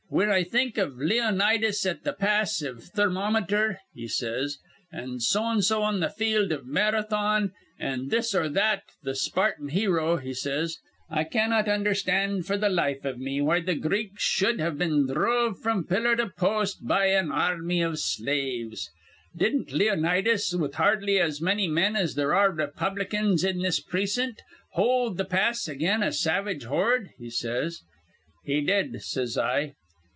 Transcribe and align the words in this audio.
'Whin 0.11 0.27
I 0.29 0.43
think 0.43 0.77
iv 0.77 0.97
Leonidas 0.97 1.85
at 1.85 2.03
th' 2.03 2.17
pass 2.19 2.61
iv 2.61 2.83
Thermometer,' 2.83 3.79
he 3.93 4.09
says, 4.09 4.57
'an' 4.91 5.21
So 5.21 5.41
an' 5.45 5.61
so 5.61 5.83
on 5.83 6.01
th' 6.01 6.13
field 6.13 6.51
iv 6.51 6.65
Marathon 6.65 7.53
an' 7.79 8.09
This 8.09 8.35
or 8.35 8.49
that 8.49 8.83
th' 9.05 9.15
Spartan 9.15 9.69
hero,' 9.69 10.17
he 10.17 10.33
says, 10.33 10.79
'I 11.09 11.23
cannot 11.23 11.69
undherstand 11.69 12.43
f'r 12.43 12.57
th' 12.59 12.69
life 12.73 13.05
iv 13.05 13.19
me 13.19 13.39
why 13.39 13.61
th' 13.61 13.79
Greeks 13.79 14.21
shud 14.21 14.59
have 14.59 14.77
been 14.77 15.07
dhruv 15.07 15.57
fr'm 15.57 15.87
pillar 15.87 16.17
to 16.17 16.27
post 16.27 16.85
be 16.85 17.13
an 17.13 17.31
ar 17.31 17.55
rmy 17.55 17.81
iv 17.81 17.97
slaves. 17.97 18.91
Didn't 19.33 19.71
Leonidas, 19.71 20.53
with 20.53 20.73
hardly 20.75 21.21
as 21.21 21.39
manny 21.39 21.69
men 21.69 21.95
as 21.95 22.15
there 22.15 22.35
are 22.35 22.51
Raypublicans 22.51 23.45
in 23.49 23.61
this 23.61 23.79
precint, 23.79 24.41
hold 24.71 25.17
th' 25.17 25.29
pass 25.29 25.69
again 25.69 26.03
a 26.03 26.11
savage 26.11 26.63
horde?' 26.65 27.11
he 27.17 27.29
says. 27.29 27.83
'He 28.43 28.59
did,' 28.59 29.01
says 29.01 29.37
I. 29.37 29.75